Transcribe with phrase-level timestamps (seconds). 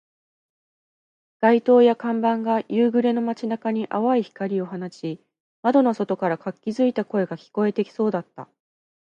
[1.41, 5.23] 街灯や看板が夕暮れの街中に淡い光を放ち、
[5.61, 8.47] 窓の外から活気付いた声が聞こえてきそうだった